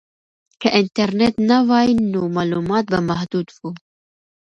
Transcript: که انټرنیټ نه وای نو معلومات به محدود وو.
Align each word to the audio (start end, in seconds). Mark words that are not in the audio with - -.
که 0.61 0.67
انټرنیټ 0.79 1.35
نه 1.49 1.57
وای 1.69 1.89
نو 2.11 2.21
معلومات 2.35 2.85
به 2.91 2.99
محدود 3.09 3.47
وو. 3.57 3.69